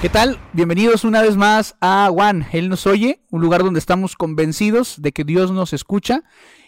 [0.00, 0.38] ¿Qué tal?
[0.54, 5.12] Bienvenidos una vez más a Juan, Él nos oye, un lugar donde estamos convencidos de
[5.12, 6.22] que Dios nos escucha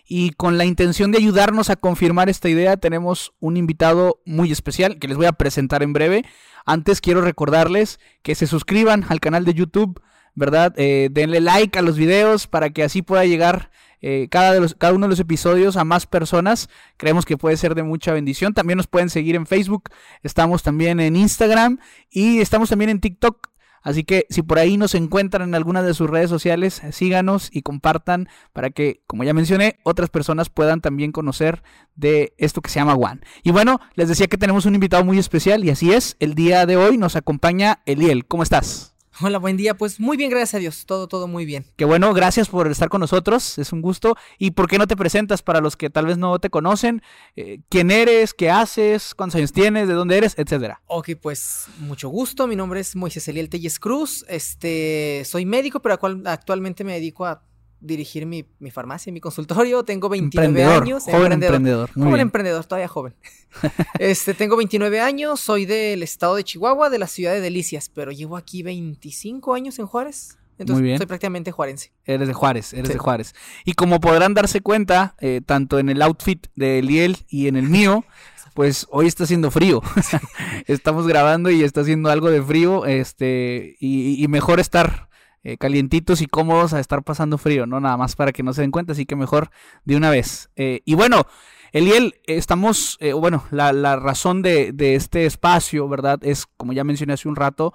[0.07, 4.99] y con la intención de ayudarnos a confirmar esta idea tenemos un invitado muy especial
[4.99, 6.27] que les voy a presentar en breve.
[6.67, 10.03] Antes quiero recordarles que se suscriban al canal de YouTube,
[10.35, 10.75] ¿verdad?
[10.77, 13.71] Eh, denle like a los videos para que así pueda llegar
[14.03, 16.69] eh, cada, de los, cada uno de los episodios a más personas.
[16.97, 18.53] Creemos que puede ser de mucha bendición.
[18.53, 19.85] También nos pueden seguir en Facebook,
[20.23, 21.79] estamos también en Instagram
[22.11, 23.53] y estamos también en TikTok.
[23.83, 27.63] Así que si por ahí nos encuentran en alguna de sus redes sociales, síganos y
[27.63, 31.63] compartan para que, como ya mencioné, otras personas puedan también conocer
[31.97, 33.21] de esto que se llama One.
[33.43, 36.65] Y bueno, les decía que tenemos un invitado muy especial y así es, el día
[36.65, 38.25] de hoy nos acompaña Eliel.
[38.27, 38.92] ¿Cómo estás?
[39.21, 39.75] Hola, buen día.
[39.75, 40.87] Pues muy bien, gracias a Dios.
[40.87, 41.67] Todo, todo muy bien.
[41.77, 43.59] Qué bueno, gracias por estar con nosotros.
[43.59, 44.17] Es un gusto.
[44.39, 47.03] ¿Y por qué no te presentas para los que tal vez no te conocen?
[47.37, 48.33] Eh, ¿Quién eres?
[48.33, 49.15] ¿Qué haces?
[49.15, 49.87] ¿Cuántos años tienes?
[49.87, 50.35] ¿De dónde eres?
[50.39, 50.81] Etcétera.
[50.87, 52.47] Ok, pues mucho gusto.
[52.47, 54.25] Mi nombre es Moisés Eliel Telles Cruz.
[54.29, 57.43] Este, soy médico, pero actualmente me dedico a
[57.83, 59.85] dirigir mi, farmacia, mi consultorio.
[59.85, 61.05] Tengo 29 años.
[61.05, 61.91] Joven emprendedor.
[61.93, 63.15] joven emprendedor, todavía joven.
[63.99, 68.13] este, tengo 29 años, soy del estado de Chihuahua, de la ciudad de Delicias, pero
[68.13, 70.39] llevo aquí 25 años en Juárez.
[70.59, 71.93] Entonces soy prácticamente juarense.
[72.05, 73.35] Eres de Juárez, eres de Juárez.
[73.65, 77.69] Y como podrán darse cuenta, eh, tanto en el outfit de Liel y en el
[77.69, 78.05] mío,
[78.55, 79.83] pues hoy está haciendo frío.
[80.67, 85.09] Estamos grabando y está haciendo algo de frío, este, y mejor estar
[85.45, 87.81] eh, calientitos y cómodos a estar pasando frío, ¿no?
[87.81, 89.51] Nada más para que no se den cuenta, así que mejor
[89.85, 90.51] de una vez.
[90.57, 91.27] Eh, y bueno,
[91.73, 96.21] Eliel, estamos, eh, bueno, la, razón de, este espacio, ¿verdad?
[96.23, 97.75] Es, como ya mencioné hace un rato,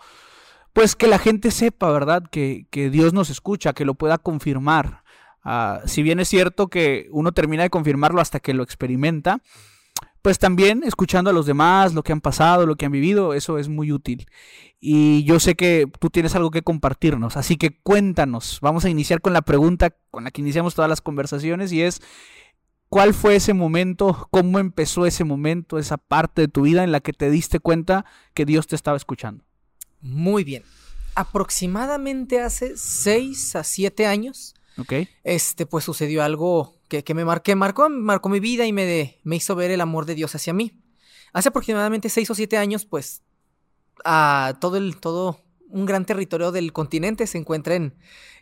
[0.71, 2.23] pues que la gente sepa, ¿verdad?
[2.29, 5.03] Que, que Dios nos escucha, que lo pueda confirmar.
[5.43, 9.41] Ah, si bien es cierto que uno termina de confirmarlo hasta que lo experimenta,
[10.21, 13.57] pues también escuchando a los demás, lo que han pasado, lo que han vivido, eso
[13.57, 14.27] es muy útil.
[14.79, 18.59] Y yo sé que tú tienes algo que compartirnos, así que cuéntanos.
[18.61, 22.01] Vamos a iniciar con la pregunta con la que iniciamos todas las conversaciones y es,
[22.89, 24.27] ¿cuál fue ese momento?
[24.31, 28.05] ¿Cómo empezó ese momento, esa parte de tu vida en la que te diste cuenta
[28.33, 29.45] que Dios te estaba escuchando?
[30.01, 30.63] Muy bien.
[31.15, 34.53] Aproximadamente hace seis a siete años,
[35.23, 39.55] este, pues sucedió algo que, me marqué, marcó, marcó mi vida y me, me hizo
[39.55, 40.79] ver el amor de Dios hacia mí.
[41.33, 43.23] Hace aproximadamente seis o siete años, pues,
[44.05, 47.93] a todo el, todo un gran territorio del continente se encuentra en,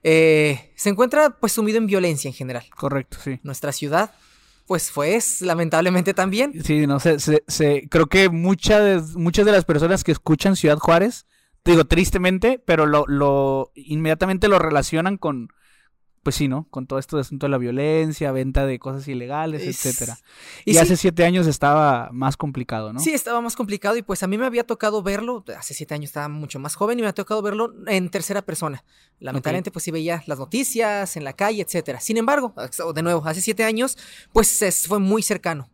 [0.03, 2.65] eh, se encuentra pues sumido en violencia en general.
[2.75, 3.39] Correcto, sí.
[3.43, 4.13] Nuestra ciudad,
[4.67, 6.53] pues fue, es, lamentablemente también.
[6.63, 11.25] Sí, no sé, se, creo que muchas, muchas de las personas que escuchan Ciudad Juárez,
[11.63, 15.49] digo tristemente, pero lo, lo inmediatamente lo relacionan con,
[16.25, 16.67] pues sí, ¿no?
[16.71, 20.17] Con todo esto de asunto de la violencia, venta de cosas ilegales, etcétera.
[20.65, 22.99] Y, hace siete años estaba más complicado, ¿no?
[22.99, 26.09] Sí, estaba más complicado y pues a mí me había tocado verlo, hace siete años
[26.09, 28.83] estaba mucho más joven y me ha tocado verlo en tercera persona.
[29.19, 31.99] Lamentablemente pues sí veía las noticias en la calle, etcétera.
[31.99, 32.55] Sin embargo,
[32.95, 33.95] de nuevo, hace siete años
[34.33, 35.69] pues fue muy cercano.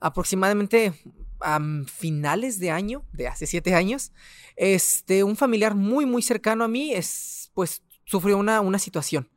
[0.00, 0.94] Aproximadamente
[1.40, 4.10] a finales de año, de hace siete años,
[4.56, 9.30] este, un familiar muy, muy cercano a mí es, pues sufrió una, una situación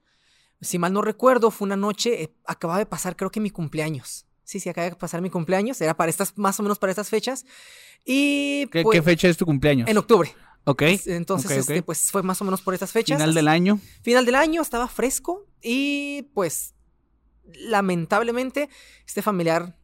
[0.63, 4.25] si mal no recuerdo, fue una noche, eh, acababa de pasar creo que mi cumpleaños.
[4.43, 7.09] Sí, sí, acaba de pasar mi cumpleaños, era para estas, más o menos para estas
[7.09, 7.45] fechas.
[8.05, 9.89] Y ¿Qué, pues, fecha es tu cumpleaños?
[9.89, 10.33] En octubre.
[10.65, 10.81] Ok.
[11.05, 13.17] Entonces, este, pues fue más o menos por estas fechas.
[13.17, 13.79] Final del año.
[14.01, 16.73] Final del año, estaba fresco y pues
[17.67, 18.69] lamentablemente
[19.05, 19.77] este familiar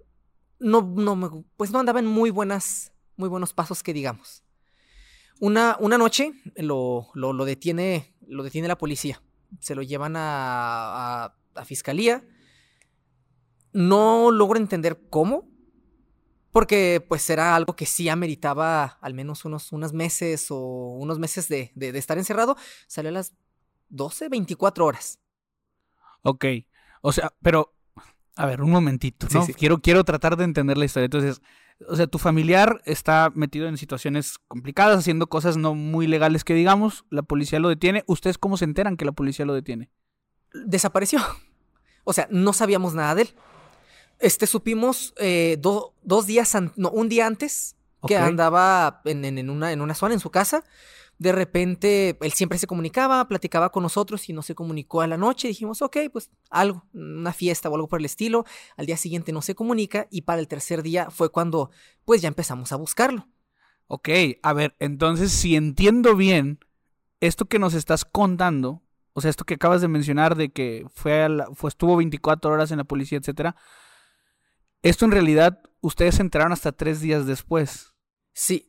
[0.59, 4.43] no, no, pues no andaba en muy buenas, muy buenos pasos que digamos.
[5.39, 9.21] Una, una noche lo, lo, lo, detiene, lo detiene la policía
[9.59, 12.23] se lo llevan a, a, fiscalía.
[13.73, 15.47] No logro entender cómo,
[16.51, 20.57] porque pues era algo que sí ameritaba al menos unos, unos meses o
[20.99, 22.55] unos meses de, de, estar encerrado.
[22.87, 23.33] Salió a las
[23.89, 25.19] 12, 24 horas.
[26.21, 26.45] Ok,
[27.01, 27.73] o sea, pero,
[28.35, 29.45] a ver, un momentito, ¿no?
[29.57, 31.05] Quiero, quiero tratar de entender la historia.
[31.05, 31.41] Entonces,
[31.87, 36.53] o sea, tu familiar está metido en situaciones complicadas, haciendo cosas no muy legales que
[36.53, 38.03] digamos, la policía lo detiene.
[38.07, 39.89] ¿Ustedes cómo se enteran que la policía lo detiene?
[40.53, 41.19] Desapareció.
[42.05, 43.35] O sea, no sabíamos nada de él.
[44.17, 47.75] Este, supimos eh, dos días, no, un día antes
[48.07, 50.63] que andaba en, en, una, en una zona en su casa
[51.19, 55.17] de repente él siempre se comunicaba, platicaba con nosotros y no se comunicó a la
[55.17, 55.49] noche.
[55.49, 58.45] Dijimos, ok, pues algo, una fiesta o algo por el estilo.
[58.77, 61.71] Al día siguiente no se comunica y para el tercer día fue cuando
[62.05, 63.27] pues ya empezamos a buscarlo.
[63.87, 64.09] Ok,
[64.41, 66.59] a ver, entonces si entiendo bien,
[67.19, 68.81] esto que nos estás contando,
[69.11, 72.77] o sea, esto que acabas de mencionar de que fue, fue estuvo 24 horas en
[72.77, 73.57] la policía, etcétera,
[74.83, 77.93] esto en realidad ustedes se enteraron hasta tres días después.
[78.31, 78.68] Sí,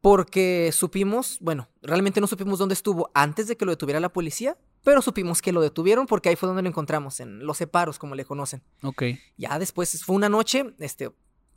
[0.00, 4.56] Porque supimos, bueno, realmente no supimos dónde estuvo antes de que lo detuviera la policía,
[4.84, 8.14] pero supimos que lo detuvieron porque ahí fue donde lo encontramos, en los separos, como
[8.14, 8.62] le conocen.
[8.82, 9.02] Ok.
[9.36, 11.10] Ya después fue una noche, este,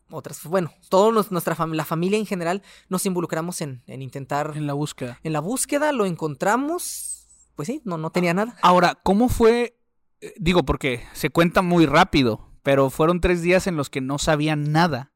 [0.10, 4.66] otras, bueno, todos nuestra fam- la familia en general nos involucramos en, en intentar, En
[4.66, 5.20] la búsqueda.
[5.24, 8.58] en la búsqueda, lo encontramos, pues sí, no, no tenía nada.
[8.64, 9.78] Ahora, ¿cómo fue?
[10.20, 14.18] Eh, Digo, porque se cuenta muy rápido, pero fueron tres días en los que no
[14.18, 15.14] sabían nada.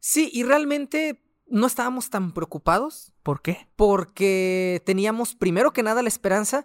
[0.00, 3.68] Sí, y realmente no estábamos tan preocupados ¿Por qué?
[3.76, 6.64] porque teníamos primero que nada la esperanza,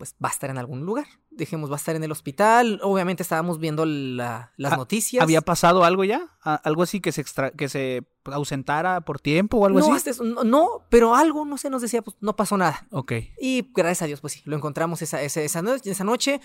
[0.00, 1.04] pues va a estar en algún lugar.
[1.30, 2.80] Dijimos, va a estar en el hospital.
[2.82, 5.22] Obviamente estábamos viendo la- las Ah, noticias.
[5.22, 6.22] ¿Había pasado algo ya?
[6.42, 10.10] ¿A- ¿Algo así que se, extra- que se ausentara por tiempo o algo no, así?
[10.24, 12.86] no, no, pero algo, no sé, nos decía, pues no pasó nada.
[12.92, 13.12] Ok.
[13.38, 16.40] Y gracias a Dios, pues sí, lo encontramos esa, esa, esa, no- esa noche.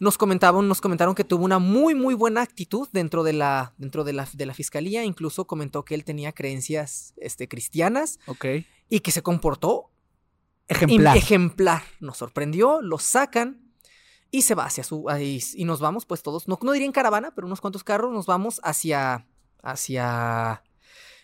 [0.00, 4.04] Nos comentaban, nos comentaron que tuvo una muy, muy buena actitud dentro de la, dentro
[4.04, 5.02] de la, de la fiscalía.
[5.02, 8.44] Incluso comentó que él tenía creencias este, cristianas Ok.
[8.90, 9.90] y que se comportó
[10.68, 11.16] Ejemplar.
[11.16, 11.82] Ejemplar.
[12.00, 13.72] Nos sorprendió, lo sacan
[14.30, 15.08] y se va hacia su.
[15.08, 18.12] ahí- y nos vamos, pues todos, no, no diría en caravana, pero unos cuantos carros,
[18.12, 19.26] nos vamos hacia.
[19.62, 20.62] hacia.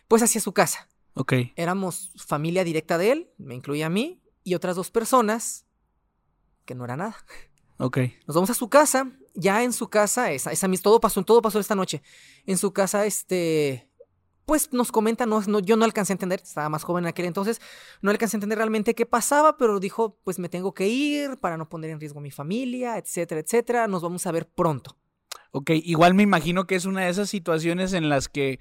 [0.09, 0.89] Pues hacia su casa.
[1.15, 1.33] ok.
[1.57, 5.65] Éramos familia directa de él, me incluía a mí, y otras dos personas
[6.65, 7.17] que no era nada.
[7.79, 7.99] Ok.
[8.27, 11.59] Nos vamos a su casa, ya en su casa, esa, esa todo pasó, todo pasó
[11.59, 12.03] esta noche.
[12.47, 13.91] En su casa, este,
[14.47, 17.27] pues nos comenta, no, no, yo no alcancé a entender, estaba más joven en aquel
[17.27, 17.61] entonces,
[18.03, 21.57] no alcancé a entender realmente qué pasaba, pero dijo, pues me tengo que ir para
[21.57, 24.97] no poner en riesgo a mi familia, etcétera, etcétera, nos vamos a ver pronto.
[25.53, 25.71] Ok.
[25.71, 28.59] Igual me imagino que es una de esas situaciones en las que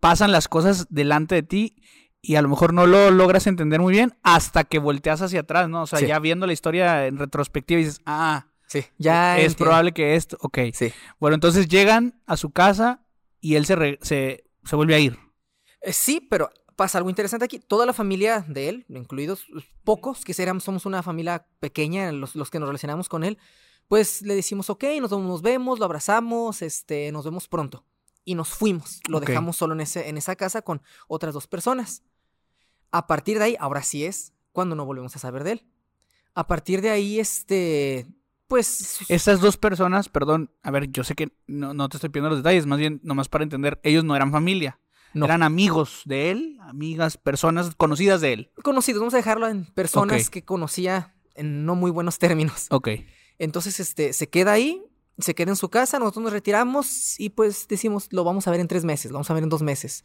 [0.00, 1.76] pasan las cosas delante de ti
[2.22, 5.68] y a lo mejor no lo logras entender muy bien hasta que volteas hacia atrás,
[5.68, 5.82] ¿no?
[5.82, 6.06] O sea, Sí.
[6.06, 9.64] ya viendo la historia en retrospectiva dices, ah, Sí, ya es entiendo.
[9.64, 10.58] probable que esto, ok.
[10.72, 10.92] Sí.
[11.20, 13.04] Bueno, entonces llegan a su casa
[13.40, 15.18] y él se, re- se, se vuelve a ir.
[15.80, 17.58] Eh, sí, pero pasa algo interesante aquí.
[17.58, 19.46] Toda la familia de él, incluidos
[19.84, 23.38] pocos, que éramos, somos una familia pequeña, los, los que nos relacionamos con él,
[23.88, 27.84] pues le decimos, ok, nos, nos vemos, lo abrazamos, este, nos vemos pronto.
[28.24, 29.00] Y nos fuimos.
[29.08, 29.26] Lo Ok.
[29.26, 32.02] dejamos solo en, ese, en esa casa con otras dos personas.
[32.90, 35.66] A partir de ahí, ahora sí es cuando no volvemos a saber de él.
[36.34, 38.06] A partir de ahí, este,
[38.48, 38.98] pues...
[39.08, 42.38] Estas dos personas, perdón, a ver, yo sé que no, no te estoy pidiendo los
[42.38, 44.78] detalles, más bien nomás para entender, ellos no eran familia,
[45.14, 45.24] no.
[45.24, 48.50] eran amigos de él, amigas, personas conocidas de él.
[48.62, 52.66] conocidos, vamos a dejarlo en personas que conocía en no muy buenos términos.
[52.70, 52.88] Ok,
[53.38, 54.82] Entonces, este, se queda ahí,
[55.18, 58.60] se queda en su casa, nosotros nos retiramos y pues decimos, lo vamos a ver
[58.60, 60.04] en tres meses, lo vamos a ver en dos meses.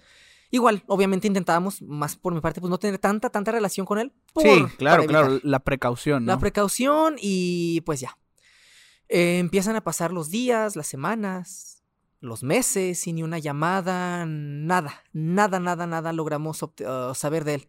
[0.53, 4.11] Igual, obviamente intentábamos, más por mi parte, pues no tener tanta, tanta relación con él.
[4.33, 6.33] por- sí, claro, claro, la precaución, ¿no?
[6.33, 8.17] La precaución y pues ya.
[9.13, 11.83] Eh, empiezan a pasar los días, las semanas,
[12.21, 16.69] los meses y ni una llamada, nada, nada, nada, nada logramos uh,
[17.13, 17.67] saber de él.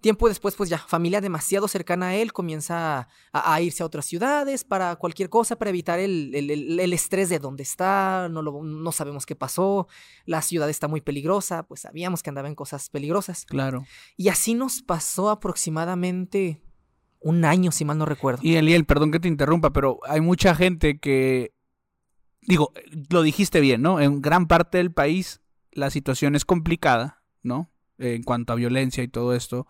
[0.00, 4.06] Tiempo después, pues ya, familia demasiado cercana a él comienza a, a irse a otras
[4.06, 8.40] ciudades para cualquier cosa, para evitar el, el- el- el estrés de dónde está, no,
[8.40, 9.86] lo- no sabemos qué pasó,
[10.24, 13.44] la ciudad está muy peligrosa, pues sabíamos que andaba en cosas peligrosas.
[13.44, 13.84] Claro.
[14.16, 16.62] Y así nos pasó aproximadamente
[17.20, 18.40] un año, si mal no recuerdo.
[18.42, 21.52] Y Eliel, perdón que te interrumpa, pero hay mucha gente que,
[22.42, 22.72] digo,
[23.10, 24.00] lo dijiste bien, ¿no?
[24.00, 25.40] En gran parte del país
[25.72, 27.70] la situación es complicada, ¿no?
[27.98, 29.66] En cuanto a violencia y todo esto.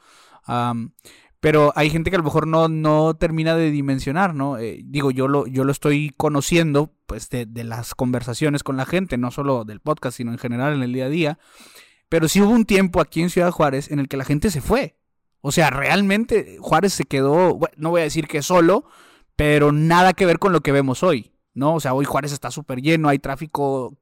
[1.41, 4.59] Pero hay gente que a lo mejor no, no termina de dimensionar, ¿no?
[4.59, 8.85] Eh, digo, yo lo, yo lo estoy conociendo, pues, de, de las conversaciones con la
[8.85, 11.39] gente, no solo del podcast, sino en general en el día a día.
[12.11, 14.61] Pero sí hubo un tiempo aquí en Ciudad Juárez en el que la gente se
[14.61, 15.00] fue.
[15.41, 18.85] O sea, realmente Juárez se quedó, no voy a decir que solo,
[19.37, 21.75] pero nada que ver con lo que vemos hoy, ¿no?
[21.75, 23.97] O sea, hoy Juárez está súper lleno, hay tráfico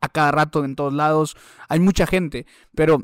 [0.00, 1.36] a cada rato en todos lados,
[1.68, 3.02] hay mucha gente, pero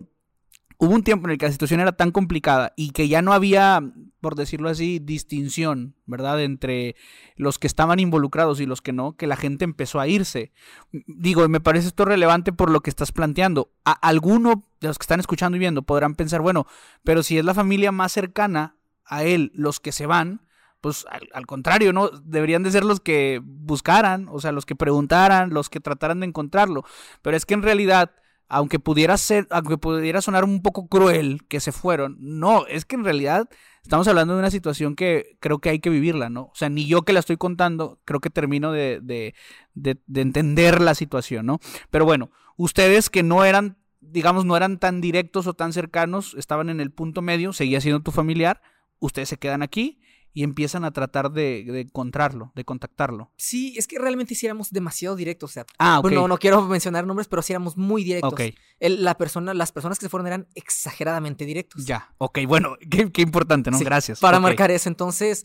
[0.79, 3.33] hubo un tiempo en el que la situación era tan complicada y que ya no
[3.33, 3.83] había,
[4.21, 6.43] por decirlo así, distinción, ¿verdad?
[6.43, 6.97] Entre
[7.37, 10.53] los que estaban involucrados y los que no, que la gente empezó a irse.
[10.93, 13.73] Digo, me parece esto relevante por lo que estás planteando.
[13.85, 16.67] A alguno de los que están escuchando y viendo podrán pensar, bueno,
[17.03, 20.43] pero si es la familia más cercana a él los que se van,
[20.81, 22.09] pues al, al, contrario, ¿no?
[22.09, 26.27] Deberían de ser los que buscaran, o sea, los que preguntaran, los que trataran de
[26.27, 26.85] encontrarlo.
[27.23, 28.13] Pero es que en realidad,
[28.49, 32.97] aunque pudiera ser, aunque pudiera sonar un poco cruel que se fueron, no, es que
[32.97, 33.49] en realidad
[33.83, 36.43] estamos hablando de una situación que creo que hay que vivirla, ¿no?
[36.43, 39.35] O sea, ni yo que la estoy contando, creo que termino de, de,
[39.75, 41.61] de, de entender la situación, ¿no?
[41.91, 46.71] Pero bueno, ustedes que no eran digamos, no eran tan directos o tan cercanos, estaban
[46.71, 48.63] en el punto medio, seguía siendo tu familiar,
[48.99, 50.01] ustedes se quedan aquí
[50.33, 53.33] y empiezan a tratar de, de encontrarlo, de contactarlo.
[53.37, 55.51] Sí, es que realmente sí éramos demasiado directos.
[55.51, 56.03] O sea, Ah, ok.
[56.03, 58.33] bueno, no quiero mencionar nombres, pero sí éramos muy directos.
[58.33, 58.41] Ok,
[58.79, 61.85] El- la persona, las personas que se fueron eran exageradamente directos.
[61.85, 62.15] ya.
[62.19, 63.79] Ok, bueno, qué, qué importante, ¿no?
[63.79, 64.21] Sí, Gracias.
[64.21, 64.89] Para marcar eso.
[64.89, 65.45] Entonces,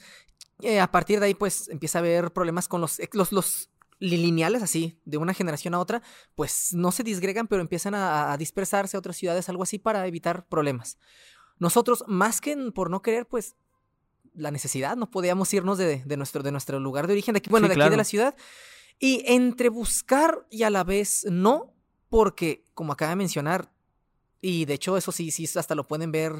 [0.61, 4.17] eh, a partir de ahí, pues empieza a haber problemas con los, los, los li-
[4.17, 6.01] lineales, así, de una generación a otra,
[6.35, 10.05] pues no se disgregan, pero empiezan a, a dispersarse a otras ciudades, algo así, para
[10.07, 10.97] evitar problemas.
[11.57, 13.55] Nosotros, más que por no querer, pues
[14.35, 17.49] la necesidad, no podíamos irnos de, de nuestro, de nuestro lugar de origen, de aquí,
[17.49, 18.35] bueno, Sí, de aquí de la ciudad.
[18.99, 21.73] Y entre buscar y a la vez no,
[22.09, 23.71] porque, como acaba de mencionar,
[24.41, 26.33] y de hecho eso sí, sí, hasta lo pueden ver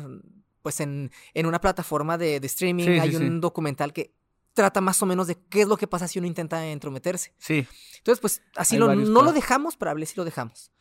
[0.61, 3.15] pues en, en una plataforma de, de streaming, Sí, sí, hay sí.
[3.17, 4.13] un documental que
[4.53, 7.33] trata más o menos de qué es lo que pasa si uno intenta entrometerse.
[7.37, 10.71] Sí, Entonces, pues así Hay lo, varios no lo dejamos, pero a si lo dejamos.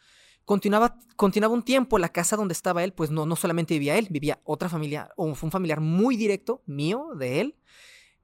[0.44, 4.08] Continuaba, continuaba un tiempo, la casa donde estaba él, pues no, no solamente vivía él,
[4.10, 7.56] vivía otra familia, o fue un familiar muy directo mío, de él,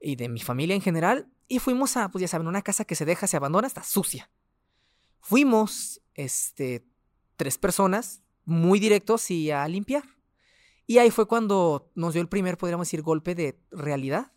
[0.00, 1.30] y de mi familia en general.
[1.48, 4.30] Y fuimos a, pues ya saben, una casa que se deja, se abandona, está sucia.
[5.20, 6.86] Fuimos, este,
[7.36, 10.04] tres personas, muy directos y a limpiar.
[10.86, 14.32] Y ahí fue cuando nos dio el primer, podríamos decir, golpe de realidad.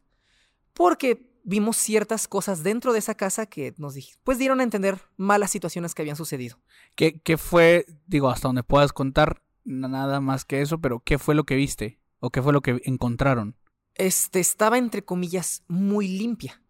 [0.73, 5.51] Porque vimos ciertas cosas dentro de esa casa que nos pues dieron a entender malas
[5.51, 6.59] situaciones que habían sucedido.
[6.95, 11.17] ¿Qué, qué fue, digo, hasta donde puedas contar, na- nada más que eso, pero qué
[11.19, 11.99] fue lo que viste?
[12.19, 13.57] ¿O qué fue lo que encontraron?
[13.95, 16.61] Este estaba entre comillas muy limpia.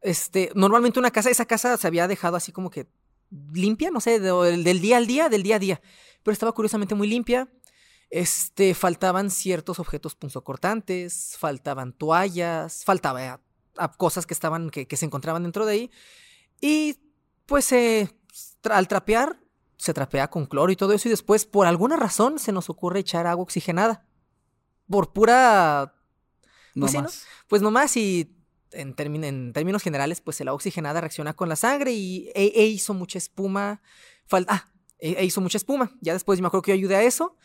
[0.00, 2.86] Este, normalmente una casa, esa casa se había dejado así como que
[3.52, 5.80] limpia, no sé, de- del, día al día, del día a día,
[6.22, 7.48] pero estaba curiosamente muy limpia.
[8.08, 13.40] Este, faltaban ciertos objetos punzocortantes, faltaban toallas, faltaba
[13.78, 15.90] a- cosas que estaban, que, que se encontraban dentro de ahí.
[16.60, 16.96] Y
[17.46, 18.08] pues eh,
[18.62, 19.38] tra- al trapear,
[19.76, 23.00] se trapea con cloro y todo eso, y después, por alguna razón, se nos ocurre
[23.00, 24.06] echar agua oxigenada.
[24.88, 25.94] Por pura
[26.74, 27.04] No Pues sí, ¿no?
[27.04, 27.24] más.
[27.48, 28.32] pues nomás y
[28.72, 32.94] en, términos generales, pues el agua oxigenada reacciona con la sangre y e, e hizo
[32.94, 33.80] mucha espuma.
[34.28, 34.68] Fal- ah,
[34.98, 35.92] e, e hizo mucha espuma.
[36.00, 37.36] Ya después me acuerdo que yo ayudé a eso.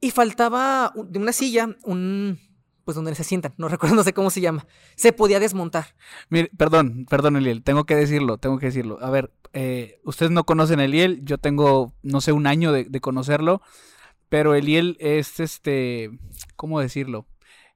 [0.00, 2.38] Y faltaba de una silla, un...
[2.88, 4.66] Pues donde se sientan, no recuerdo, no sé cómo se llama.
[4.96, 5.94] Se podía desmontar.
[6.30, 8.96] Mire, perdón, perdón, Eliel, tengo que decirlo, tengo que decirlo.
[9.02, 13.60] A ver, eh, ustedes no conocen Eliel, yo tengo, no sé, un año de, conocerlo,
[14.30, 16.18] pero Eliel es, este,
[16.56, 17.26] ¿cómo decirlo?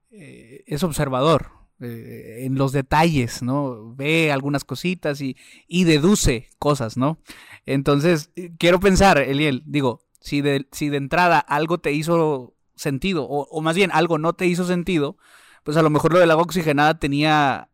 [0.09, 3.93] Eh, es observador eh, en los detalles, ¿no?
[3.93, 7.19] Ve algunas cositas y, y deduce cosas, ¿no?
[7.67, 13.47] Entonces, quiero pensar, Eliel, digo, si de, si de entrada algo te hizo sentido, o,
[13.49, 15.17] o más bien algo no te hizo sentido,
[15.63, 17.69] pues a lo mejor lo del agua oxigenada tenía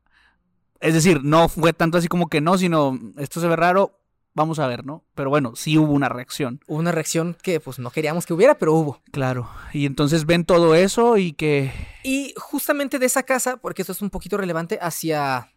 [0.79, 3.99] es decir, no fue tanto así como que no, sino esto se ve raro,
[4.33, 5.03] vamos a ver, ¿no?
[5.13, 6.61] Pero bueno, sí hubo una reacción.
[6.67, 9.01] Hubo una reacción que pues no queríamos que hubiera, pero hubo.
[9.11, 9.49] Claro.
[9.73, 11.73] Y entonces ven todo eso y que...
[12.03, 15.51] Y justamente de esa casa, porque esto es un poquito relevante, hacia,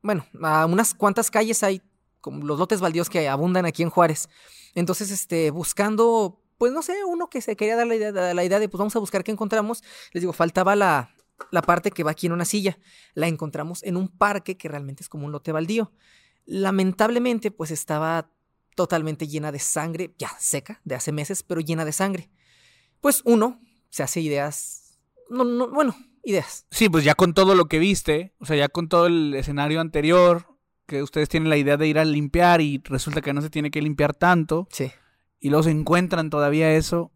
[0.00, 1.82] bueno, a unas cuantas calles hay
[2.22, 4.28] como los lotes baldíos que abundan aquí en Juárez.
[4.74, 8.60] Entonces, este, buscando, pues no sé, uno que se quería dar la idea, la idea
[8.60, 9.82] de, pues vamos a buscar qué encontramos.
[10.12, 11.12] Les digo, faltaba la,
[11.50, 12.78] la parte que va aquí en una silla.
[13.14, 15.90] La encontramos en un parque que realmente es como un lote baldío.
[16.46, 18.30] Lamentablemente, pues estaba
[18.76, 22.30] totalmente llena de sangre, ya seca, de hace meses, pero llena de sangre.
[23.00, 25.00] Pues uno se hace ideas,
[25.30, 26.66] no, no, bueno, ideas.
[26.70, 29.80] Sí, pues ya con todo lo que viste, o sea, ya con todo el escenario
[29.80, 30.46] anterior,
[30.86, 33.72] que ustedes tienen la idea de ir a limpiar y resulta que no se tiene
[33.72, 34.92] que limpiar tanto, Sí.
[35.42, 37.10] Y luego se encuentran todavía eso,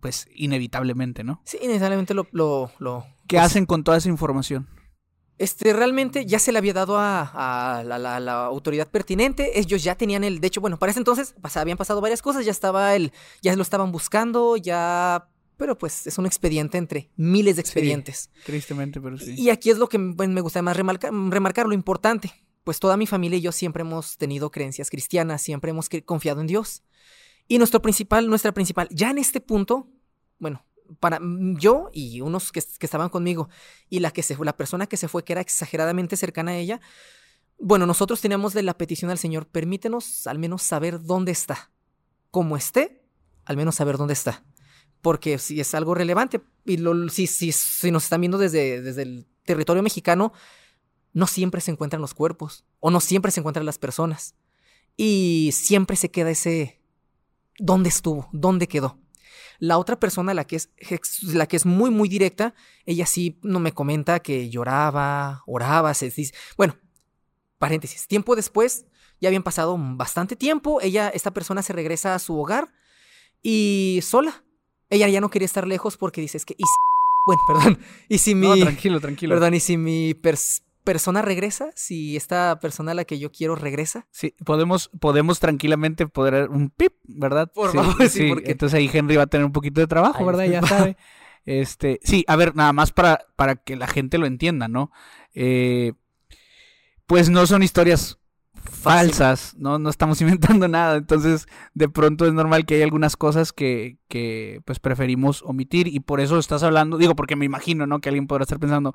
[0.00, 1.40] pues inevitablemente, ¿no?
[1.46, 4.68] Sí, inevitablemente lo, lo, lo- ¿Qué pues, hacen con toda esa información?
[5.38, 9.58] Este, realmente ya se le había dado a, a la, la- la autoridad pertinente.
[9.60, 10.40] Ellos ya tenían el.
[10.40, 12.44] De hecho, bueno, para ese entonces pas- habían pasado varias cosas.
[12.46, 13.12] Ya estaba el.
[13.42, 15.28] Ya lo estaban buscando, ya.
[15.58, 18.30] Pero pues es un expediente entre miles de expedientes.
[18.44, 19.34] Tristemente, pero sí.
[19.36, 22.32] Y aquí es lo que me gusta más remarcar, remarcar, lo importante.
[22.64, 26.46] Pues toda mi familia y yo siempre hemos tenido creencias cristianas, siempre hemos confiado en
[26.46, 26.82] Dios.
[27.48, 29.88] Y nuestro principal, nuestra principal, ya en este punto,
[30.38, 30.64] bueno,
[31.00, 31.20] para
[31.58, 33.48] yo y unos que, estaban conmigo
[33.88, 36.80] y la que se la persona que se fue, que era exageradamente cercana a ella,
[37.58, 41.70] bueno, nosotros teníamos de la petición al Señor, permítenos al menos saber dónde está.
[42.30, 43.02] Como esté,
[43.44, 44.44] al menos saber dónde está.
[45.00, 49.02] Porque si es algo relevante, y lo- si, si, si nos están viendo desde, desde
[49.02, 50.32] el territorio mexicano,
[51.12, 54.34] no siempre se encuentran los cuerpos, o no siempre se encuentran las personas.
[54.96, 56.82] Y siempre se queda ese,
[57.58, 58.28] ¿dónde estuvo?
[58.32, 58.98] ¿Dónde quedó?
[59.58, 60.70] La otra persona, la que es,
[61.22, 66.10] la que es muy, muy directa, ella sí no me comenta que lloraba, oraba, se
[66.10, 66.76] dice, bueno,
[67.58, 68.84] paréntesis, tiempo después,
[69.20, 72.72] ya habían pasado bastante tiempo, ella, esta persona se regresa a su hogar
[73.42, 74.44] y sola.
[74.90, 76.76] Ella ya no quería estar lejos porque dice, es que, ¿y si
[77.26, 77.78] Bueno, perdón.
[78.08, 78.46] Y si mi.
[78.48, 79.34] No, tranquilo, tranquilo.
[79.34, 83.56] Perdón, y si mi pers- persona regresa, si esta persona a la que yo quiero
[83.56, 84.06] regresa.
[84.12, 87.52] Sí, podemos, podemos tranquilamente poder un pip, ¿verdad?
[87.52, 89.86] Por sí, favor, sí, sí, porque- Entonces ahí Henry va a tener un poquito de
[89.88, 90.44] trabajo, Ay, ¿verdad?
[90.46, 90.96] Ya sabe.
[91.44, 94.90] Este, sí, a ver, nada más para, para que la gente lo entienda, ¿no?
[95.34, 95.92] Eh,
[97.06, 98.18] pues no son historias
[98.54, 99.78] falsas, ¿no?
[99.78, 100.96] No estamos inventando nada.
[100.96, 105.88] Entonces, de pronto es normal que hay algunas cosas que, que pues preferimos omitir.
[105.88, 108.00] Y por eso estás hablando, digo, porque me imagino, ¿no?
[108.00, 108.94] Que alguien podrá estar pensando,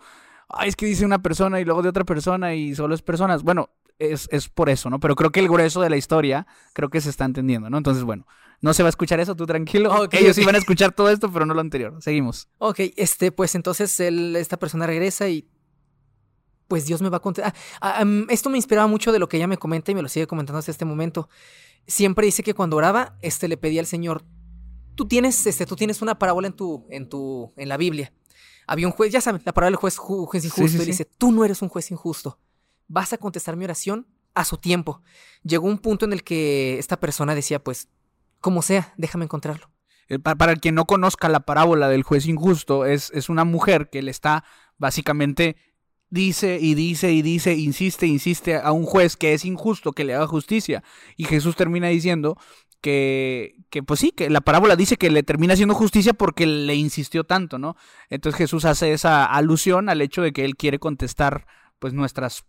[0.54, 3.44] ay, es que dice una persona y luego de otra persona y solo es personas.
[3.44, 5.00] Bueno, es, es por eso, ¿no?
[5.00, 7.78] Pero creo que el grueso de la historia, creo que se está entendiendo, ¿no?
[7.78, 8.26] Entonces, bueno,
[8.62, 10.08] no se va a escuchar eso, tú tranquilo.
[10.12, 11.98] Ellos van a escuchar todo esto, pero no lo anterior.
[12.02, 12.48] Seguimos.
[12.60, 15.48] Ok, este, pues entonces él, esta persona regresa y.
[16.68, 17.54] Pues Dios me va a contar.
[17.82, 20.08] Ah, mm, esto me inspiraba mucho de lo que ella me comenta y me lo
[20.08, 21.28] sigue comentando hasta este momento.
[21.86, 24.24] Siempre dice que cuando oraba, este le pedía al Señor.
[24.96, 28.14] Tú tienes, este, tú tienes una parábola en tu, en tu, en la Biblia.
[28.72, 30.78] Había un juez, ya saben, la parábola del juez, ju- juez Sí, injusto.
[30.78, 32.40] sí, y dice, tú no eres un juez injusto.
[32.88, 35.02] Vas a contestar mi oración a su tiempo.
[35.44, 37.90] Llegó un punto en el que esta persona decía, pues,
[38.40, 39.70] como sea, déjame encontrarlo.
[40.08, 43.90] Eh, pa- Para quien no conozca la parábola del juez injusto, es, es una mujer
[43.90, 44.46] que le está
[44.78, 45.58] básicamente
[46.10, 50.14] dice y dice y dice, insiste, insiste a un juez que es injusto que le
[50.16, 50.84] haga justicia.
[51.18, 52.38] Y Jesús termina diciendo
[52.82, 56.76] que, que pues sí, que la parábola dice que le termina haciendo justicia porque le
[56.76, 57.76] insistió tanto, ¿no?
[58.10, 61.46] Entonces Jesús hace esa alusión al hecho de que él quiere contestar
[61.80, 62.44] pues nuestras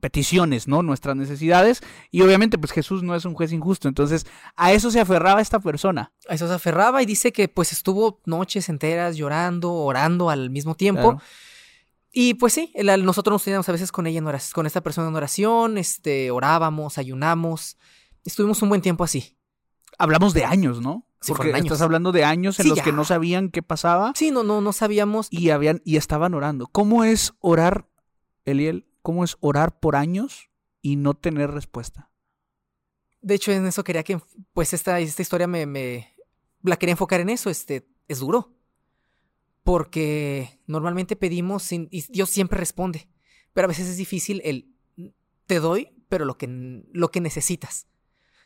[0.00, 0.82] peticiones, ¿no?
[0.82, 1.80] Nuestras necesidades.
[2.10, 3.88] Y obviamente pues Jesús no es un juez injusto.
[3.88, 4.26] Entonces
[4.56, 6.12] a eso se aferraba esta persona.
[6.28, 10.74] A eso se aferraba y dice que pues estuvo noches enteras llorando, orando al mismo
[10.76, 11.00] tiempo.
[11.12, 11.22] Claro.
[12.12, 14.80] Y pues sí, el- nosotros nos teníamos a veces con ella en oración, con esta
[14.82, 17.76] persona en oración, este, orábamos, ayunamos.
[18.24, 19.37] Estuvimos un buen tiempo así.
[19.98, 21.04] Hablamos de años, ¿no?
[21.20, 21.66] Sí, Porque años.
[21.66, 24.60] estás hablando de años en Sí, los que no sabían qué pasaba Sí, no, no,
[24.60, 25.26] no sabíamos.
[25.30, 26.68] y habían y estaban orando.
[26.68, 27.88] ¿Cómo es orar,
[28.44, 28.86] Eliel?
[29.02, 30.48] ¿Cómo es orar por años
[30.80, 32.10] y no tener respuesta?
[33.20, 34.20] De hecho, en eso quería que,
[34.52, 36.14] pues esta, esta historia me, me,
[36.62, 37.50] la quería enfocar en eso.
[37.50, 38.54] Este, es duro.
[39.64, 43.08] Porque normalmente pedimos sin- y Dios siempre responde.
[43.52, 44.72] Pero a veces es difícil el
[45.46, 47.86] te doy, pero lo que, lo que necesitas.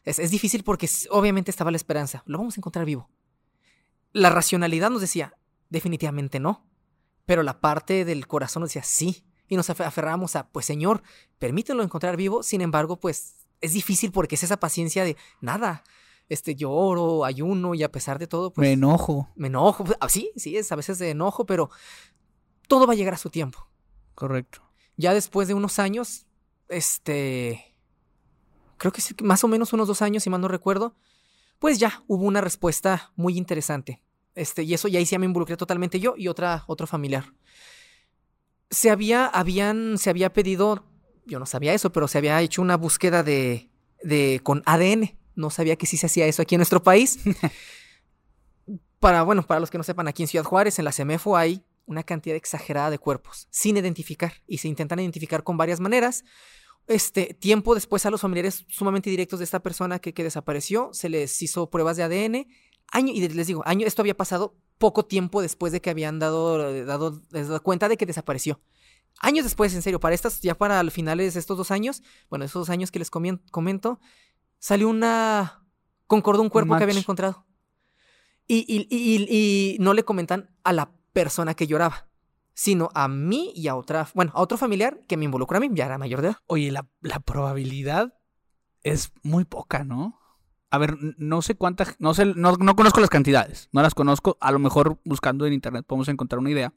[0.05, 2.23] Es, es difícil porque obviamente estaba la esperanza.
[2.27, 3.09] Lo vamos a encontrar vivo.
[4.13, 5.35] La racionalidad nos decía,
[5.71, 6.67] definitivamente no.
[7.25, 9.25] Pero la parte del corazón nos decía, sí.
[9.49, 11.03] Y nos afe- aferramos a, pues Señor,
[11.39, 12.43] permítelo encontrar vivo.
[12.43, 15.85] Sin embargo, pues es difícil porque es esa paciencia de nada.
[16.29, 19.29] Este, lloro, ayuno y a pesar de todo, pues Me enojo.
[19.37, 19.85] me enojo.
[19.85, 21.69] Pues, ah, sí, sí, es a veces de enojo, pero
[22.69, 23.69] todo va a llegar a su tiempo.
[24.15, 24.63] Correcto.
[24.97, 26.27] Ya después de unos años,
[26.69, 27.72] este,
[28.83, 30.97] creo que más o menos unos dos años, si mal no recuerdo,
[31.61, 34.03] pues ya hubo una respuesta muy interesante.
[34.35, 37.33] Este, y eso ya ahí sí me involucré totalmente yo y otra, otro familiar.
[38.71, 40.85] Se había, habían, se había pedido,
[41.27, 43.71] yo no sabía eso, pero se había hecho una búsqueda de,
[44.03, 45.17] de, con ADN.
[45.37, 47.21] No sabía que sí se hacía eso aquí en nuestro país.
[48.99, 51.65] para, bueno, para los que no sepan, aquí en Ciudad Juárez, en la CEMEFO hay
[51.87, 56.25] una cantidad exagerada de cuerpos sin identificar y se intentan identificar con varias maneras.
[56.87, 61.09] Este tiempo después a los familiares sumamente directos de esta persona que, que desapareció se
[61.09, 62.47] les hizo pruebas de ADN.
[62.91, 66.85] Año, y les digo, año, esto había pasado poco tiempo después de que habían dado,
[66.85, 68.61] dado, les dado cuenta de que desapareció.
[69.21, 72.63] Años después, en serio, para estas, ya para finales de estos dos años, bueno, esos
[72.63, 74.01] dos años que les comento,
[74.59, 75.65] salió una.
[76.09, 77.47] concordó un cuerpo que habían encontrado.
[78.49, 82.09] Y- y- y no le comentan a la persona que lloraba,
[82.55, 85.71] sino a mí y a otra, bueno, a otro familiar que me involucra a mí,
[85.73, 86.37] ya era mayor de edad.
[86.47, 88.15] Oye, la, la probabilidad
[88.83, 90.19] es muy poca, ¿no?
[90.71, 94.39] A ver, no sé cuántas, no sé, no, no conozco las cantidades, no las conozco,
[94.41, 96.73] a lo mejor buscando en internet podemos encontrar una idea,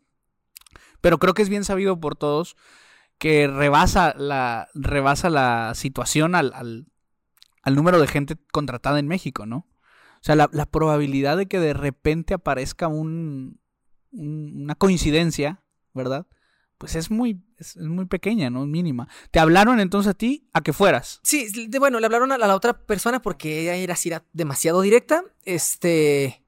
[1.01, 2.55] pero creo que es bien sabido por todos
[3.17, 6.87] que rebasa la, rebasa la situación al, al,
[7.63, 9.57] al número de gente contratada en México, ¿no?
[9.57, 13.61] O sea, la, la probabilidad de que de repente aparezca un-
[14.11, 15.61] una coincidencia,
[15.95, 16.27] ¿verdad?
[16.77, 18.65] Pues es muy, es, muy pequeña, ¿no?
[18.65, 19.07] Mínima.
[19.31, 21.21] Te hablaron entonces a ti a que fueras.
[21.23, 24.09] Sí, de- bueno, le hablaron a la, a la otra persona porque ella era así,
[24.09, 25.23] era demasiado directa.
[25.43, 26.43] Este.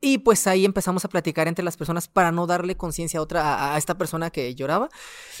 [0.00, 3.42] Y pues ahí empezamos a platicar entre las personas para no darle conciencia a otra,
[3.54, 4.88] a, a esta persona que lloraba.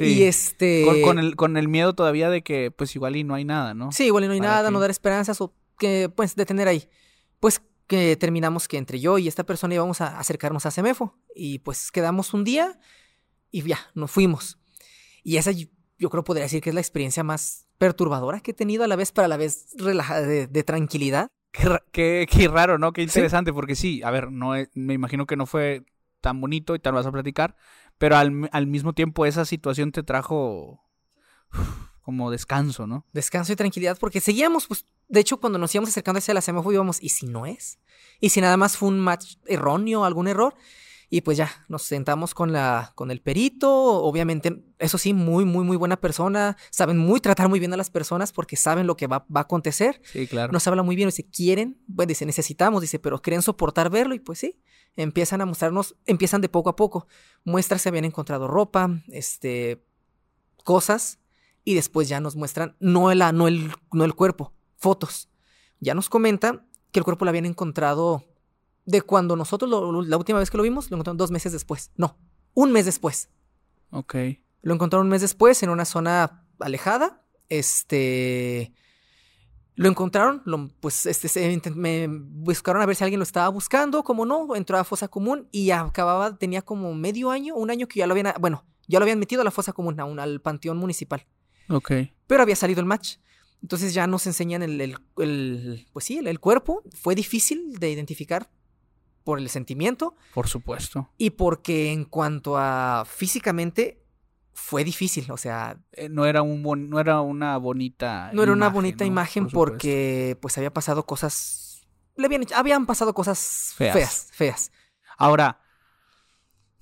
[0.00, 0.82] Y este.
[0.84, 3.72] Con, con el, con el miedo todavía de que, pues igual y no hay nada,
[3.72, 3.90] ¿no?
[3.92, 4.72] Sí, igual y no hay ¿Para nada, qué?
[4.72, 6.88] no dar esperanzas o que, pues, detener ahí.
[7.40, 11.18] Pues que terminamos que entre yo y esta persona íbamos a acercarnos a Semefo.
[11.34, 12.78] Y pues quedamos un día
[13.50, 14.58] y ya, nos fuimos.
[15.24, 15.66] Y esa yo,
[16.10, 19.10] creo podría decir que es la experiencia más perturbadora que he tenido a la vez,
[19.10, 21.28] para a la vez relajada, de, de tranquilidad.
[21.50, 22.92] Qué, qué- qué raro, ¿no?
[22.92, 23.06] Qué Sí.
[23.06, 25.84] interesante, porque sí, a ver, no me imagino que no fue
[26.20, 27.56] tan bonito y te lo vas a platicar,
[27.96, 30.84] pero al, al mismo tiempo esa situación te trajo
[32.02, 33.06] como descanso, ¿no?
[33.12, 36.74] Descanso y tranquilidad, porque seguíamos, pues, de hecho, cuando nos íbamos acercando hacia la semifinal
[36.74, 37.78] íbamos, ¿y si no es?
[38.20, 40.54] ¿Y si nada más fue un match erróneo, algún error?
[41.10, 45.64] Y pues ya, nos sentamos con, la, con el perito, obviamente, eso sí, muy, muy,
[45.64, 49.06] muy buena persona, saben muy tratar muy bien a las personas porque saben lo que
[49.06, 50.02] va, va a acontecer.
[50.04, 50.52] Sí, claro.
[50.52, 54.18] Nos habla muy bien, dice, quieren, bueno, dice, necesitamos, dice, pero quieren soportar verlo y
[54.18, 54.60] pues sí,
[54.96, 57.06] empiezan a mostrarnos, empiezan de poco a poco.
[57.42, 59.82] Muestras se habían encontrado ropa, este,
[60.62, 61.20] cosas
[61.64, 65.28] y después ya nos muestran, no el, no el, no el cuerpo, fotos.
[65.80, 68.24] Ya nos comenta que el cuerpo lo habían encontrado
[68.86, 69.70] de cuando nosotros
[70.06, 71.90] la última vez que lo vimos, lo encontraron dos meses después.
[71.96, 72.16] No,
[72.54, 73.28] un mes después.
[73.90, 74.14] Ok.
[74.62, 77.22] Lo encontraron un mes después en una zona alejada.
[77.48, 78.72] Este.
[79.74, 84.26] Lo encontraron, lo, pues este, me buscaron a ver si alguien lo estaba buscando, como
[84.26, 88.08] no, entró a fosa común y acababa, tenía como medio año, un año que ya
[88.08, 90.78] lo habían, bueno, ya lo habían metido a la fosa común, a un, al panteón
[90.78, 91.24] municipal.
[91.68, 91.92] Ok.
[92.26, 93.18] Pero había salido el match.
[93.62, 96.82] Entonces ya nos enseñan el, el, el pues sí, el, el, cuerpo.
[96.94, 98.50] Fue difícil de identificar
[99.24, 100.14] por el sentimiento.
[100.32, 101.10] Por supuesto.
[101.18, 104.02] Y porque en cuanto a físicamente
[104.54, 105.78] fue difícil, o sea...
[105.92, 109.08] Eh, no, era un bon, no era una bonita No era una bonita ¿no?
[109.08, 111.86] imagen por porque pues había pasado cosas...
[112.16, 113.94] Le habían, habían pasado cosas feas.
[113.94, 114.72] feas, feas.
[115.16, 115.60] Ahora,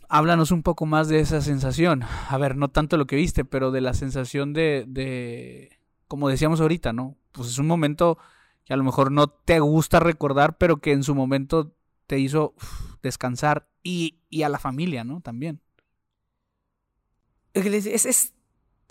[0.08, 2.02] háblanos un poco más de esa sensación.
[2.28, 5.75] A ver, no tanto lo que viste, pero de la sensación de, de,
[6.08, 7.16] como decíamos ahorita, ¿no?
[7.32, 8.18] Pues es un momento
[8.64, 11.74] que a lo mejor no te gusta recordar, pero que en su momento
[12.06, 12.54] te hizo
[13.02, 15.20] descansar y, y, a la familia, ¿no?
[15.20, 15.60] También.
[17.54, 18.32] Es, es,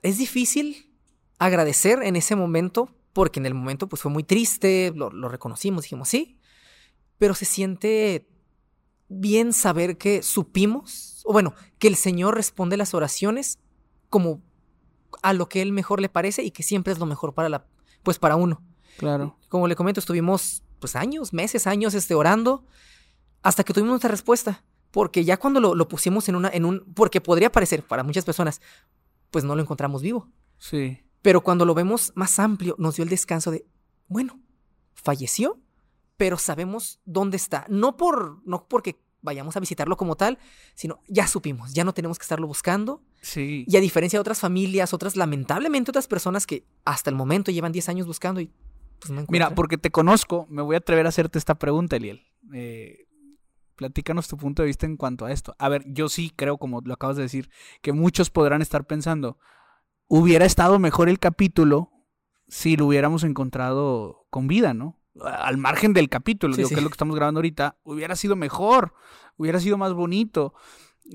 [0.01, 0.95] es, difícil
[1.38, 5.84] agradecer en ese momento, porque en el momento pues fue muy triste, lo, lo reconocimos,
[5.84, 6.39] dijimos sí,
[7.17, 8.28] pero se siente
[9.08, 13.60] bien saber que supimos, o bueno, que el Señor responde las oraciones
[14.10, 14.41] como
[15.21, 17.65] a lo que Él mejor le parece y que siempre es lo mejor para la,
[18.04, 18.62] pues para uno.
[18.97, 19.38] Claro.
[19.49, 22.65] Como le comento, estuvimos pues años, meses, años este, orando
[23.41, 24.63] hasta que tuvimos nuestra respuesta.
[24.91, 28.23] Porque ya cuando lo, lo pusimos en una, en un, porque podría parecer para muchas
[28.23, 28.62] personas,
[29.30, 30.30] pues no lo encontramos vivo.
[30.58, 31.04] Sí.
[31.21, 33.65] Pero cuando lo vemos más amplio, nos dio el descanso de,
[34.08, 34.39] bueno,
[34.93, 35.60] falleció,
[36.17, 37.65] pero sabemos dónde está.
[37.67, 40.40] No, por, no porque vayamos a visitarlo como tal,
[40.76, 43.02] sino ya supimos, ya no tenemos que estarlo buscando.
[43.22, 43.66] Sí.
[43.68, 47.74] Y a diferencia de otras familias, otras, lamentablemente, otras personas que hasta el momento llevan
[47.74, 48.50] 10 años buscando y
[49.00, 52.26] pues no Mira, porque te conozco, me voy a atrever a hacerte esta pregunta, Eliel.
[52.54, 53.08] Eh,
[53.76, 55.56] platícanos tu punto de vista en cuanto a esto.
[55.60, 57.50] A ver, yo sí creo, como lo acabas de decir,
[57.82, 59.38] que muchos podrán estar pensando,
[60.08, 61.92] hubiera estado mejor el capítulo
[62.48, 65.00] si lo hubiéramos encontrado con vida, ¿no?
[65.21, 66.75] Al margen del capítulo, sí, digo, sí.
[66.75, 68.93] que es lo que estamos grabando ahorita, hubiera sido mejor,
[69.38, 70.54] hubiera sido más bonito.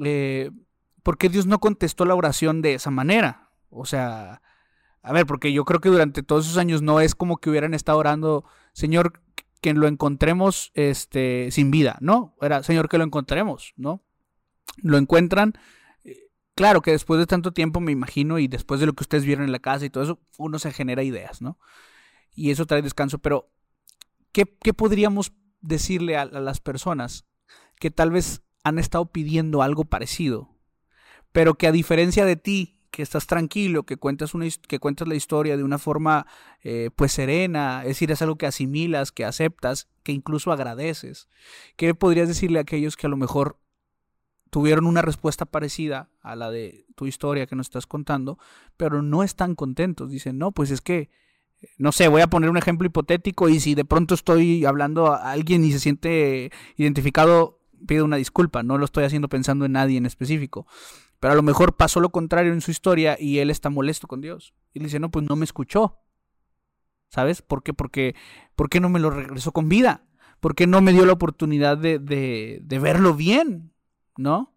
[0.05, 0.51] Eh,
[1.03, 3.51] ¿Por qué Dios no contestó la oración de esa manera?
[3.69, 4.43] O sea,
[5.03, 7.75] a ver, porque yo creo que durante todos esos años no es como que hubieran
[7.75, 9.21] estado orando, Señor,
[9.61, 12.35] que lo encontremos este, sin vida, ¿no?
[12.41, 14.03] Era, Señor, que lo encontremos, ¿no?
[14.79, 15.55] Lo encuentran.
[16.55, 19.45] Claro que después de tanto tiempo, me imagino, y después de lo que ustedes vieron
[19.45, 21.59] en la casa y todo eso, uno se genera ideas, ¿no?
[22.35, 23.51] Y eso trae descanso, pero
[24.33, 27.27] ¿qué, podríamos decirle a, a, las personas
[27.79, 30.57] que tal vez han estado pidiendo algo parecido,
[31.33, 35.15] pero que a diferencia de ti, que estás tranquilo, que cuentas, una, que cuentas la
[35.15, 36.27] historia de una forma
[36.63, 41.29] eh, pues serena, es decir, es algo que asimilas, que aceptas, que incluso agradeces,
[41.77, 43.59] ¿qué podrías decirle a aquellos que a lo mejor
[44.51, 48.39] tuvieron una respuesta parecida a la de tu historia que nos estás contando,
[48.77, 50.11] pero no están contentos?
[50.11, 51.11] Dicen, no, pues es que
[51.79, 55.31] no sé, voy a poner un ejemplo hipotético y si de pronto estoy hablando a
[55.31, 59.99] alguien y se siente identificado, pido una disculpa, no lo estoy haciendo pensando en nadie
[59.99, 60.67] en específico.
[61.19, 64.23] Pero a lo mejor pasó lo contrario en su historia y él está molesto con
[64.23, 64.55] Dios.
[64.73, 65.99] Y le dice, no, pues no me escuchó.
[67.11, 67.43] ¿Sabes?
[67.43, 67.75] ¿Por qué?
[67.75, 68.15] Porque,
[68.55, 70.05] ¿por qué no me lo regresó con vida?
[70.41, 73.75] ¿Por qué no me dio la oportunidad de, de, de verlo bien?
[74.17, 74.55] ¿No?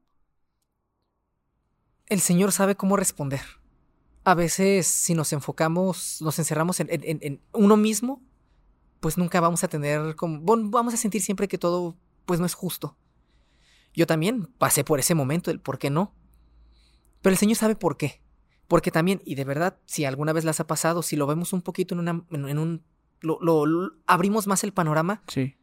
[2.08, 3.42] El Señor sabe cómo responder
[4.24, 8.22] a veces si nos enfocamos, nos encerramos en, en, en, uno mismo,
[9.00, 12.46] pues nunca vamos a tener como, bueno, vamos a sentir siempre que todo pues no
[12.46, 12.98] es justo.
[13.94, 16.16] Yo también pasé por ese momento del por qué no.
[17.22, 18.22] Pero el Señor sabe por qué.
[18.68, 21.62] Porque también, y de verdad, si alguna vez las ha pasado, si lo vemos un
[21.62, 22.84] poquito en, una, en un...
[23.20, 25.22] Lo, lo, lo, abrimos más el panorama.
[25.28, 25.58] Sí.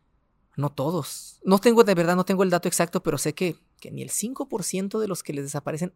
[0.56, 1.40] No todos.
[1.44, 4.10] No tengo, de verdad, no tengo el dato exacto, pero sé que, que ni el
[4.10, 5.94] 5% de los que les desaparecen,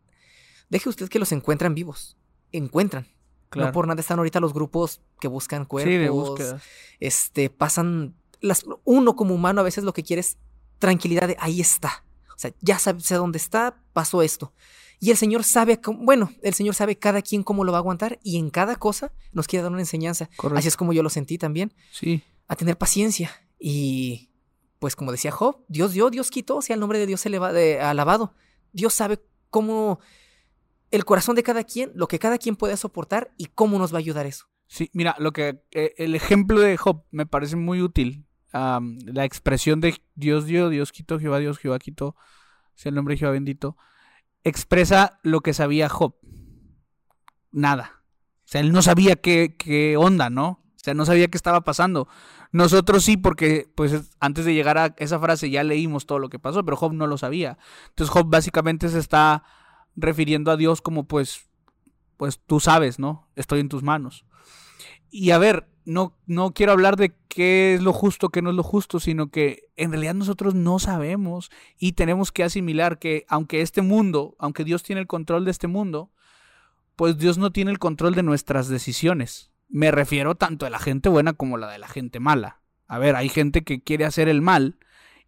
[0.70, 2.16] deje usted que los encuentran vivos
[2.56, 3.08] encuentran.
[3.50, 3.68] Claro.
[3.68, 5.92] No por nada están ahorita los grupos que buscan cuerpos.
[5.92, 6.60] Sí, de búsqueda.
[7.00, 8.14] Este, pasan.
[8.40, 10.38] Las, uno como humano a veces lo que quiere es
[10.78, 12.04] tranquilidad de ahí está.
[12.34, 14.52] O sea, ya sé dónde está, pasó esto.
[15.00, 18.18] Y el Señor sabe, bueno, el Señor sabe cada quien cómo lo va a aguantar
[18.22, 20.30] y en cada cosa nos quiere dar una enseñanza.
[20.54, 21.74] Así es como yo lo sentí también.
[21.92, 22.22] Sí.
[22.48, 23.30] A tener paciencia.
[23.58, 24.30] Y
[24.78, 27.80] pues como decía Job, Dios dio, Dios quitó, sea el nombre de Dios se de,
[27.80, 28.34] alabado.
[28.72, 30.00] Dios sabe cómo
[30.94, 33.98] el corazón de cada quien, lo que cada quien puede soportar y cómo nos va
[33.98, 34.46] a ayudar eso.
[34.66, 38.26] Sí, mira, lo que eh, el ejemplo de Job me parece muy útil.
[38.52, 42.14] la expresión de Dios dio, Dios quitó, Jehová Dios, Jehová quitó,
[42.74, 43.76] sea el nombre de Jehová bendito,
[44.44, 46.14] expresa lo que sabía Job.
[47.50, 48.02] Nada.
[48.44, 50.62] O sea, él no sabía qué, qué onda, ¿no?
[50.76, 52.08] O sea, no sabía qué estaba pasando.
[52.52, 56.38] Nosotros sí, porque pues antes de llegar a esa frase ya leímos todo lo que
[56.38, 57.58] pasó, pero Job no lo sabía.
[57.88, 59.42] Entonces Job básicamente se está
[59.96, 61.48] refiriendo a Dios como pues,
[62.16, 63.28] pues tú sabes, ¿no?
[63.36, 64.24] Estoy en tus manos.
[65.10, 68.56] Y a ver, no, no quiero hablar de qué es lo justo, qué no es
[68.56, 73.60] lo justo, sino que en realidad nosotros no sabemos y tenemos que asimilar que aunque
[73.60, 76.10] este mundo, aunque Dios tiene el control de este mundo,
[76.96, 79.50] pues Dios no tiene el control de nuestras decisiones.
[79.68, 82.60] Me refiero tanto a la gente buena como la de la gente mala.
[82.86, 84.78] A ver, hay gente que quiere hacer el mal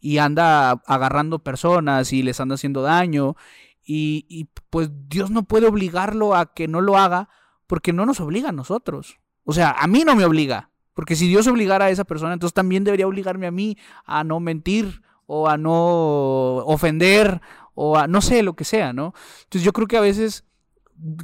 [0.01, 3.37] y anda agarrando personas y les anda haciendo daño
[3.87, 7.29] y, pues Dios no puede obligarlo a que no lo haga
[7.68, 9.20] porque no nos obliga a nosotros.
[9.44, 10.70] O sea, a mí no me obliga.
[10.92, 14.40] Porque si Dios obligara a esa persona, entonces también debería obligarme a mí a no
[14.40, 17.40] mentir o a no ofender
[17.75, 19.12] o a no sé, lo que sea, ¿no?
[19.44, 20.44] Entonces yo creo que a veces,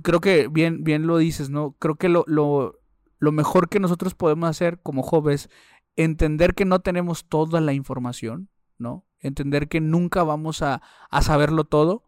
[0.03, 1.73] creo que bien, bien lo dices, ¿no?
[1.79, 2.81] Creo que lo, lo,
[3.19, 5.49] lo mejor que nosotros podemos hacer como jóvenes,
[5.97, 9.07] entender que no tenemos toda la información, ¿no?
[9.21, 12.05] Entender que nunca vamos a, a saberlo todo,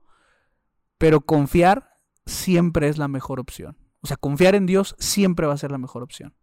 [0.98, 3.76] pero confiar siempre es la mejor opción.
[4.00, 6.34] O sea, confiar en Dios siempre va a ser la mejor opción.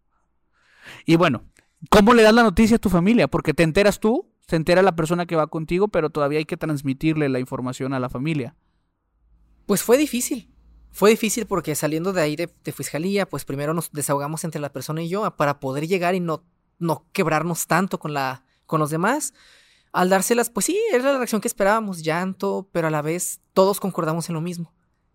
[1.05, 1.43] Y bueno,
[1.89, 3.27] ¿cómo le das la noticia a tu familia?
[3.27, 6.57] Porque te enteras tú, se entera la persona que va contigo, pero todavía hay que
[6.57, 8.55] transmitirle la información a la familia.
[9.65, 10.51] Pues fue difícil.
[10.91, 15.01] Fue difícil porque saliendo de ahí de, fiscalía, pues primero nos desahogamos entre la persona
[15.01, 16.43] y yo para poder llegar y no,
[16.79, 19.33] no quebrarnos tanto con, la, con los demás.
[19.91, 23.79] Al dárselas, pues sí, era la reacción que esperábamos, llanto, pero a la vez todos
[23.79, 24.73] concordamos en lo mismo.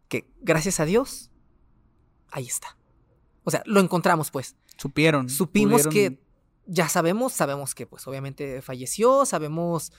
[0.09, 1.31] Que gracias a Dios
[2.31, 2.77] ahí está.
[3.45, 4.57] O sea, lo encontramos, pues.
[4.77, 5.31] Supieron.
[5.31, 6.21] Supimos que
[6.67, 9.93] ya sabemos, sabemos que pues obviamente falleció, sabemos...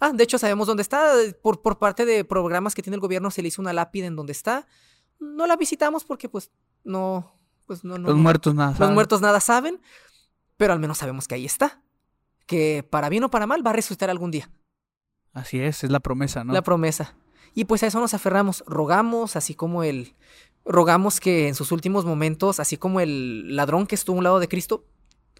[0.00, 1.12] Ah, de hecho sabemos dónde está.
[1.42, 4.16] Por, por parte de programas que tiene el gobierno se le hizo una lápida en
[4.16, 4.66] donde está.
[5.20, 6.50] No la visitamos porque pues
[6.84, 7.34] no...
[7.66, 9.82] Pues no, no los muertos nada Los muertos nada saben,
[10.56, 11.82] pero al menos sabemos que ahí está.
[12.48, 14.50] Que para bien o para mal va a resucitar algún día.
[15.32, 16.52] Así es, es la promesa, ¿no?
[16.52, 17.14] La promesa.
[17.54, 20.16] Y pues a eso nos aferramos, rogamos, así como el,
[20.64, 24.40] rogamos que en sus últimos momentos, así como el ladrón que estuvo a un lado
[24.40, 24.84] de Cristo,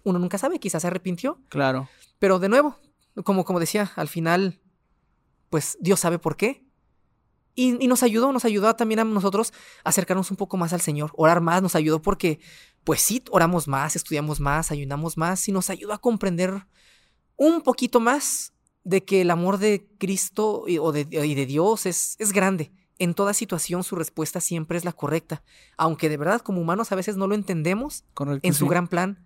[0.03, 1.39] uno nunca sabe, quizás se arrepintió.
[1.49, 1.89] Claro.
[2.19, 2.77] Pero de nuevo,
[3.23, 4.59] como, como decía, al final,
[5.49, 6.65] pues Dios sabe por qué.
[7.55, 11.11] Y, y, nos ayudó, nos ayudó también a nosotros acercarnos un poco más al Señor,
[11.15, 12.39] orar más, nos ayudó porque,
[12.85, 16.65] pues sí, oramos más, estudiamos más, ayunamos más y nos ayudó a comprender
[17.39, 21.87] un poquito más de que el amor de Cristo y, o de, y de Dios
[21.87, 25.41] es, es grande en toda situación su respuesta siempre es la correcta.
[25.77, 28.03] Aunque de verdad como humanos a veces no lo entendemos,
[28.43, 29.25] en su gran plan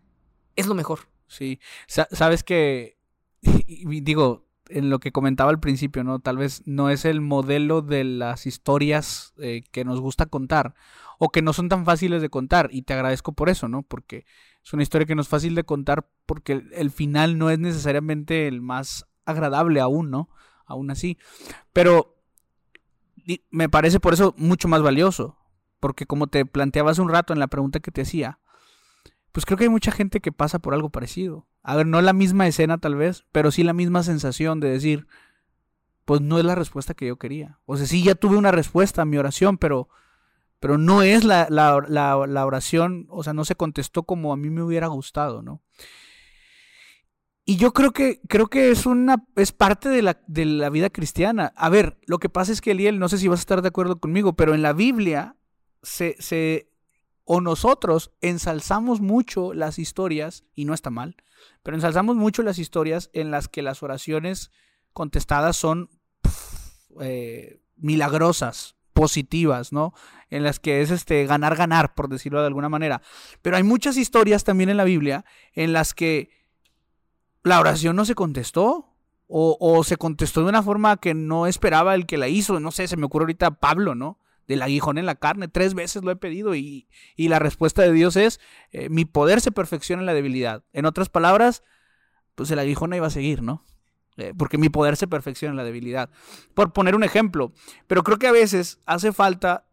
[0.55, 1.09] es lo mejor.
[1.27, 2.99] Sí, sabes que,
[3.41, 6.19] digo, en lo que comentaba al principio, ¿no?
[6.19, 10.75] Tal vez no es el modelo de las historias eh, que nos gusta contar
[11.17, 13.81] o que no son tan fáciles de contar y te agradezco por eso, ¿no?
[13.81, 14.25] Porque
[14.63, 18.47] es una historia que no es fácil de contar porque el final no es necesariamente
[18.47, 20.29] el más agradable aún, ¿no?
[20.65, 21.17] Aún así.
[21.73, 22.15] Pero
[23.49, 25.37] me parece por eso mucho más valioso.
[25.79, 28.39] Porque como te planteabas un rato en la pregunta que te hacía,
[29.33, 31.45] pues creo que hay mucha gente que pasa por algo parecido.
[31.61, 35.07] A ver, no la misma escena tal vez, pero sí la misma sensación de decir,
[36.05, 37.59] pues no es la respuesta que yo quería.
[37.65, 39.89] O sea, sí ya tuve una respuesta a mi oración, pero,
[40.63, 44.49] pero no es la, la, la, oración, o sea, no se contestó como a mí
[44.49, 45.61] me hubiera gustado, ¿no?
[47.43, 50.89] Y yo creo que, creo que es una, es parte de la, de la vida
[50.89, 51.51] cristiana.
[51.57, 53.67] A ver, lo que pasa es que Eliel, no sé si vas a estar de
[53.67, 55.35] acuerdo conmigo, pero en la Biblia
[55.81, 56.71] se, se,
[57.25, 61.17] o nosotros ensalzamos mucho las historias, y no está mal,
[61.61, 64.49] pero ensalzamos mucho las historias en las que las oraciones
[64.93, 65.89] contestadas son
[67.01, 69.93] eh, milagrosas, positivas, ¿no?
[70.29, 73.01] En las que es este ganar, ganar, por decirlo de alguna manera.
[73.41, 76.29] Pero hay muchas historias también en la Biblia en las que
[77.43, 78.89] la oración no se contestó.
[79.35, 82.59] O, se contestó de una forma que no esperaba el que la hizo.
[82.59, 84.19] No sé, se me ocurre ahorita Pablo, ¿no?
[84.47, 85.47] Del aguijón en la carne.
[85.47, 88.39] Tres veces lo he pedido y, la respuesta de Dios es,
[88.71, 90.63] eh, mi poder se perfecciona en la debilidad.
[90.71, 91.63] En otras palabras,
[92.35, 93.63] pues el aguijón iba a seguir, ¿no?
[94.17, 96.09] Eh, porque mi poder se perfecciona en la debilidad.
[96.53, 97.51] Por poner un ejemplo,
[97.87, 99.65] pero creo que a veces hace falta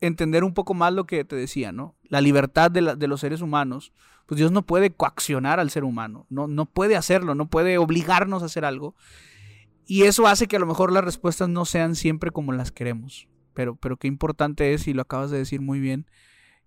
[0.00, 1.96] entender un poco más lo que te decía, ¿no?
[2.04, 3.92] La libertad de, de los seres humanos,
[4.26, 8.42] pues Dios no puede coaccionar al ser humano, no, no puede hacerlo, no puede obligarnos
[8.42, 8.94] a hacer algo.
[9.86, 13.26] Y eso hace que a lo mejor las respuestas no sean siempre como las queremos.
[13.54, 16.06] Pero, pero qué importante es, y lo acabas de decir muy bien,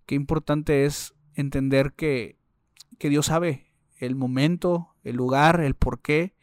[0.06, 2.36] qué importante es entender que,
[2.98, 6.34] que Dios sabe el momento, el lugar, el porqué.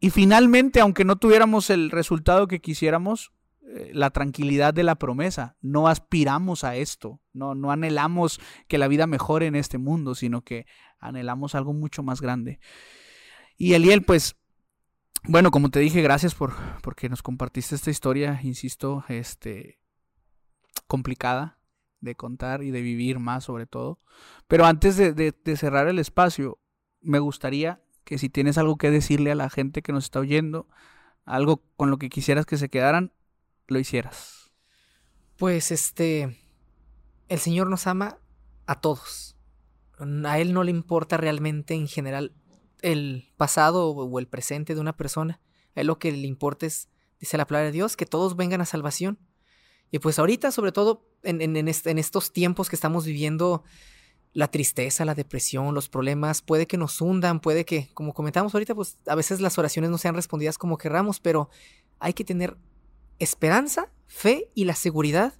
[0.00, 3.32] Y finalmente, aunque no tuviéramos el resultado que quisiéramos,
[3.72, 5.56] eh, la tranquilidad de la promesa.
[5.60, 10.42] No aspiramos a esto, no, no anhelamos que la vida mejore en este mundo, sino
[10.42, 10.66] que
[10.98, 12.58] anhelamos algo mucho más grande.
[13.56, 14.36] Y Eliel, pues
[15.24, 19.78] bueno, como te dije, gracias por porque nos compartiste esta historia, insisto, este
[20.86, 21.58] complicada
[22.00, 23.98] de contar y de vivir más sobre todo.
[24.48, 26.58] Pero antes de, de, cerrar el espacio,
[27.02, 30.68] me gustaría que si tienes algo que decirle a la gente que nos está oyendo,
[31.24, 33.12] algo con lo que quisieras que se quedaran,
[33.66, 34.50] lo hicieras.
[35.36, 36.38] Pues este,
[37.28, 38.18] el Señor nos ama
[38.66, 39.36] a todos.
[40.24, 42.34] A Él no le importa realmente en general
[42.82, 45.40] el pasado o el presente de una persona.
[45.76, 48.66] A lo que le importa es, dice la palabra de Dios, que todos vengan a
[48.66, 49.18] salvación.
[49.90, 53.64] Y pues ahorita, sobre todo en, en, en, estos tiempos que estamos viviendo,
[54.32, 58.74] la tristeza, la depresión, los problemas, puede que nos hundan, puede que, como comentamos ahorita,
[58.74, 61.50] pues a veces las oraciones no sean respondidas como querramos, pero
[61.98, 62.56] hay que tener
[63.18, 65.34] esperanza, fe y la seguridad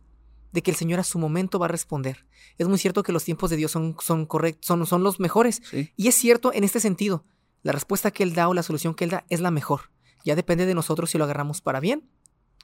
[0.53, 2.27] de que el Señor a su momento va a responder.
[2.59, 5.63] Es muy cierto que los tiempos de Dios son, son correctos, son, son los mejores.
[5.97, 7.25] Y es cierto en este sentido.
[7.63, 9.93] La respuesta que Él da o la solución que Él da es la mejor.
[10.25, 12.11] Ya depende de nosotros si lo agarramos para bien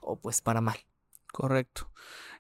[0.00, 0.78] o pues para mal.
[1.32, 1.90] Correcto.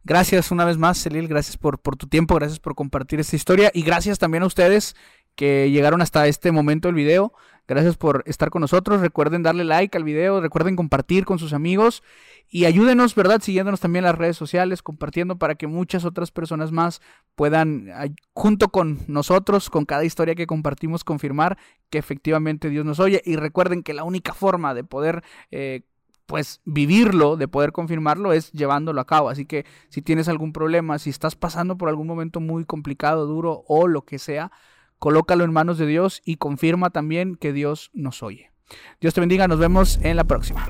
[0.06, 1.26] Gracias una vez más, Celil.
[1.26, 4.94] Gracias por, tu tiempo, gracias por compartir esta historia y gracias también a ustedes
[5.34, 7.32] que llegaron hasta este momento del video.
[7.66, 9.00] Gracias por estar con nosotros.
[9.00, 12.04] Recuerden darle like al video, recuerden compartir con sus amigos
[12.48, 13.40] y ayúdenos, ¿verdad?
[13.42, 17.02] Siguiéndonos también en las redes sociales, compartiendo para que muchas otras personas más
[17.34, 17.88] puedan,
[18.32, 21.58] junto con nosotros, con cada historia que compartimos, confirmar
[21.90, 23.22] que efectivamente Dios nos oye.
[23.24, 25.24] Y recuerden que la única forma de poder...
[25.50, 25.82] Eh,
[26.26, 29.28] pues vivirlo, de poder confirmarlo, es llevándolo a cabo.
[29.28, 33.64] Así que si tienes algún problema, si estás pasando por algún momento muy complicado, duro
[33.68, 34.50] o lo que sea,
[34.98, 38.50] colócalo en manos de Dios y confirma también que Dios nos oye.
[39.00, 40.68] Dios te bendiga, nos vemos en la próxima.